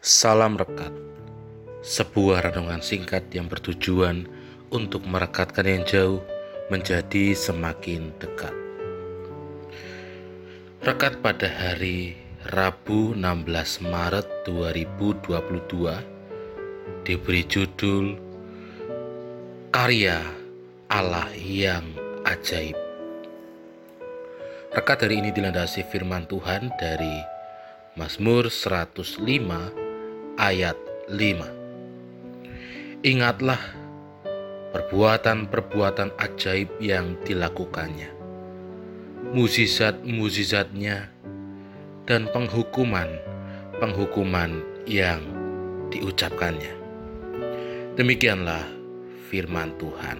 Salam 0.00 0.56
Rekat. 0.56 0.96
Sebuah 1.84 2.48
renungan 2.48 2.80
singkat 2.80 3.28
yang 3.36 3.52
bertujuan 3.52 4.24
untuk 4.72 5.04
merekatkan 5.04 5.68
yang 5.68 5.84
jauh 5.84 6.24
menjadi 6.72 7.36
semakin 7.36 8.08
dekat. 8.16 8.56
Rekat 10.80 11.20
pada 11.20 11.52
hari 11.52 12.16
Rabu 12.48 13.12
16 13.12 13.92
Maret 13.92 14.24
2022 14.48 17.04
diberi 17.04 17.44
judul 17.44 18.16
Karya 19.68 20.24
Allah 20.88 21.28
yang 21.36 21.84
Ajaib. 22.24 22.80
Rekat 24.72 25.04
hari 25.04 25.20
ini 25.20 25.28
dilandasi 25.28 25.84
firman 25.92 26.24
Tuhan 26.24 26.72
dari 26.80 27.20
Mazmur 28.00 28.48
105 28.48 29.79
ayat 30.38 30.78
5. 31.10 33.02
Ingatlah 33.02 33.58
perbuatan-perbuatan 34.70 36.14
ajaib 36.20 36.68
yang 36.78 37.16
dilakukannya, 37.26 38.06
muzizat-muzizatnya, 39.34 41.10
dan 42.06 42.30
penghukuman-penghukuman 42.30 44.62
yang 44.86 45.18
diucapkannya. 45.90 46.78
Demikianlah 47.98 48.62
firman 49.30 49.70
Tuhan. 49.78 50.18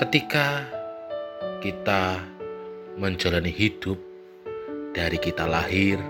Ketika 0.00 0.64
kita 1.60 2.24
menjalani 2.96 3.52
hidup 3.52 4.00
dari 4.96 5.20
kita 5.20 5.44
lahir 5.44 6.00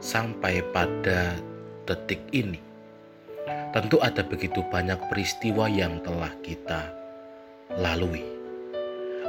sampai 0.00 0.62
pada 0.74 1.36
detik 1.86 2.20
ini. 2.32 2.60
Tentu 3.70 4.00
ada 4.00 4.24
begitu 4.24 4.64
banyak 4.72 4.98
peristiwa 5.12 5.68
yang 5.68 6.00
telah 6.00 6.32
kita 6.40 6.90
lalui. 7.76 8.24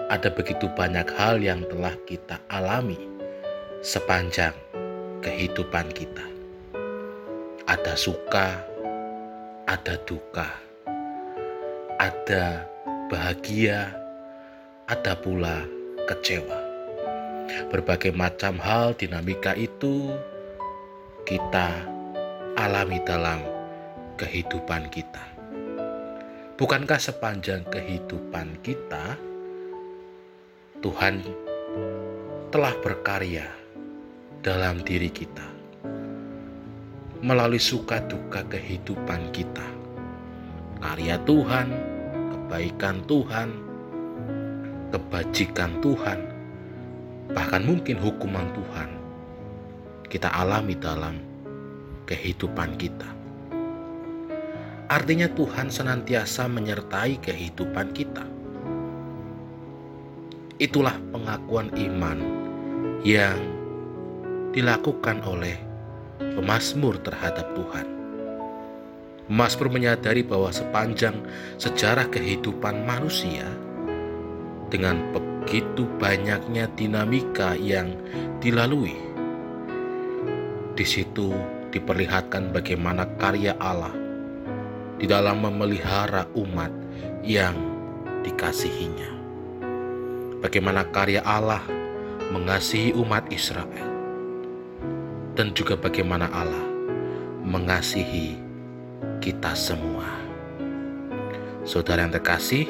Ada 0.07 0.31
begitu 0.31 0.71
banyak 0.71 1.07
hal 1.19 1.43
yang 1.43 1.67
telah 1.67 1.91
kita 2.07 2.39
alami 2.47 2.97
sepanjang 3.83 4.55
kehidupan 5.19 5.91
kita. 5.91 6.23
Ada 7.67 7.99
suka, 7.99 8.63
ada 9.67 9.99
duka, 10.07 10.47
ada 11.99 12.63
bahagia, 13.11 13.91
ada 14.87 15.13
pula 15.19 15.67
kecewa. 16.07 16.63
Berbagai 17.67 18.15
macam 18.15 18.55
hal 18.63 18.95
dinamika 18.95 19.51
itu 19.59 20.15
kita 21.27 21.83
alami 22.55 23.03
dalam 23.03 23.43
kehidupan 24.15 24.87
kita. 24.87 25.19
Bukankah 26.55 26.95
sepanjang 26.95 27.67
kehidupan 27.67 28.63
kita, 28.63 29.19
Tuhan 30.79 31.19
telah 32.47 32.71
berkarya 32.79 33.43
dalam 34.39 34.79
diri 34.87 35.11
kita 35.11 35.43
melalui 37.19 37.59
suka 37.59 37.99
duka 38.07 38.47
kehidupan 38.47 39.27
kita. 39.35 39.67
Karya 40.79 41.19
Tuhan, 41.27 41.67
kebaikan 42.31 43.03
Tuhan, 43.03 43.49
kebajikan 44.95 45.83
Tuhan, 45.83 46.19
bahkan 47.35 47.67
mungkin 47.67 47.99
hukuman 47.99 48.47
Tuhan 48.55 48.96
kita 50.07 50.31
alami 50.31 50.75
dalam 50.79 51.19
kehidupan 52.07 52.79
kita. 52.79 53.09
Artinya, 54.87 55.27
Tuhan 55.27 55.67
senantiasa 55.67 56.47
menyertai 56.47 57.19
kehidupan 57.19 57.91
kita. 57.91 58.23
Itulah 60.57 60.95
pengakuan 61.11 61.69
iman 61.75 62.17
yang 63.03 63.37
dilakukan 64.55 65.21
oleh 65.27 65.59
pemazmur 66.17 66.97
terhadap 67.03 67.51
Tuhan. 67.53 67.85
Mazmur 69.27 69.67
menyadari 69.67 70.23
bahwa 70.23 70.55
sepanjang 70.55 71.19
sejarah 71.59 72.07
kehidupan 72.07 72.87
manusia, 72.87 73.43
dengan 74.71 75.03
begitu 75.11 75.83
banyaknya 75.99 76.71
dinamika 76.79 77.59
yang 77.59 77.91
dilalui, 78.39 79.06
di 80.77 80.85
situ 80.85 81.33
diperlihatkan 81.73 82.53
bagaimana 82.53 83.09
karya 83.17 83.57
Allah 83.57 83.89
di 85.01 85.09
dalam 85.09 85.41
memelihara 85.41 86.29
umat 86.37 86.69
yang 87.25 87.57
dikasihinya. 88.21 89.09
Bagaimana 90.37 90.85
karya 90.93 91.25
Allah 91.25 91.65
mengasihi 92.29 92.93
umat 92.93 93.25
Israel 93.33 93.89
dan 95.33 95.49
juga 95.57 95.73
bagaimana 95.73 96.29
Allah 96.29 96.65
mengasihi 97.41 98.37
kita 99.17 99.57
semua. 99.57 100.05
Saudara 101.65 102.05
yang 102.05 102.13
terkasih, 102.13 102.69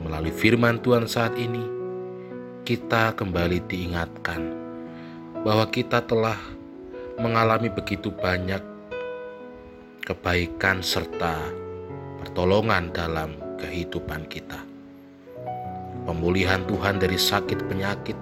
melalui 0.00 0.32
firman 0.32 0.80
Tuhan 0.80 1.04
saat 1.04 1.36
ini, 1.36 1.62
kita 2.64 3.12
kembali 3.14 3.62
diingatkan 3.68 4.42
bahwa 5.44 5.68
kita 5.70 6.02
telah 6.04 6.36
mengalami 7.20 7.68
begitu 7.68 8.08
banyak 8.08 8.64
kebaikan 10.00 10.80
serta 10.80 11.36
pertolongan 12.16 12.88
dalam 12.96 13.36
kehidupan 13.60 14.24
kita. 14.32 14.56
Pemulihan 16.08 16.64
Tuhan 16.64 16.96
dari 16.96 17.20
sakit 17.20 17.68
penyakit 17.68 18.16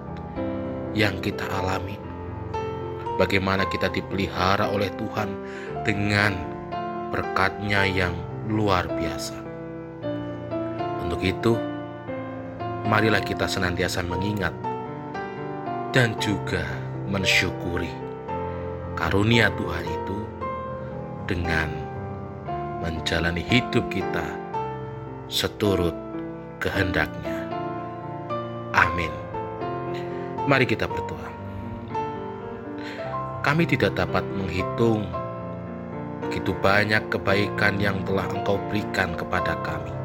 yang 0.91 1.15
kita 1.23 1.47
alami. 1.47 1.95
Bagaimana 3.15 3.63
kita 3.71 3.87
dipelihara 3.87 4.67
oleh 4.67 4.91
Tuhan 4.99 5.31
dengan 5.87 6.35
berkatnya 7.15 7.87
yang 7.87 8.11
luar 8.51 8.83
biasa. 8.91 9.39
Untuk 11.07 11.23
itu, 11.23 11.55
marilah 12.83 13.23
kita 13.23 13.47
senantiasa 13.47 14.03
mengingat 14.03 14.51
dan 15.95 16.19
juga 16.19 16.67
mensyukuri 17.07 18.08
karunia 18.99 19.47
Tuhan 19.55 19.85
itu 19.87 20.17
dengan 21.23 21.71
menjalani 22.83 23.39
hidup 23.39 23.87
kita 23.87 24.27
seturut 25.31 25.95
kehendaknya. 26.59 27.47
Amin. 28.75 29.13
Mari 30.51 30.67
kita 30.67 30.83
berdoa. 30.83 31.31
Kami 33.39 33.63
tidak 33.63 33.95
dapat 33.95 34.27
menghitung 34.35 35.07
begitu 36.27 36.51
banyak 36.59 37.01
kebaikan 37.07 37.79
yang 37.79 38.03
telah 38.03 38.27
Engkau 38.35 38.59
berikan 38.67 39.15
kepada 39.15 39.55
kami. 39.63 39.95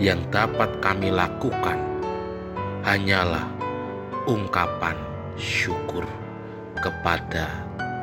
Yang 0.00 0.24
dapat 0.32 0.72
kami 0.80 1.12
lakukan 1.12 1.76
hanyalah 2.80 3.44
ungkapan 4.24 4.96
syukur 5.36 6.08
kepada 6.80 7.70